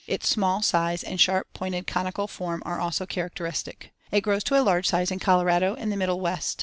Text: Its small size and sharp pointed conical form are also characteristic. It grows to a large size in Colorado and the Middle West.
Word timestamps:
Its 0.07 0.27
small 0.27 0.63
size 0.63 1.03
and 1.03 1.21
sharp 1.21 1.47
pointed 1.53 1.85
conical 1.85 2.25
form 2.27 2.63
are 2.65 2.79
also 2.81 3.05
characteristic. 3.05 3.91
It 4.09 4.21
grows 4.21 4.43
to 4.45 4.59
a 4.59 4.63
large 4.65 4.87
size 4.89 5.11
in 5.11 5.19
Colorado 5.19 5.75
and 5.75 5.91
the 5.91 5.95
Middle 5.95 6.19
West. 6.19 6.59